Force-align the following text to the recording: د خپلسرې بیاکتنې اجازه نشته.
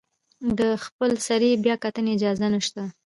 د 0.59 0.61
خپلسرې 0.85 1.51
بیاکتنې 1.63 2.11
اجازه 2.15 2.47
نشته. 2.53 2.81